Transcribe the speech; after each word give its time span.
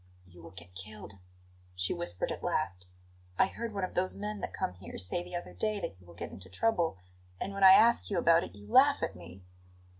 "You 0.27 0.41
will 0.41 0.49
get 0.49 0.73
killed," 0.73 1.19
she 1.75 1.93
whispered 1.93 2.31
at 2.31 2.41
last. 2.43 2.87
"I 3.37 3.45
heard 3.45 3.71
one 3.71 3.83
of 3.83 3.93
those 3.93 4.15
men 4.15 4.39
that 4.39 4.51
come 4.51 4.73
here 4.73 4.97
say 4.97 5.21
the 5.21 5.35
other 5.35 5.53
day 5.53 5.79
that 5.79 5.95
you 5.99 6.07
will 6.07 6.15
get 6.15 6.31
into 6.31 6.49
trouble 6.49 6.97
and 7.39 7.53
when 7.53 7.63
I 7.63 7.73
ask 7.73 8.09
you 8.09 8.17
about 8.17 8.43
it 8.43 8.55
you 8.55 8.65
laugh 8.67 9.03
at 9.03 9.15
me!" 9.15 9.43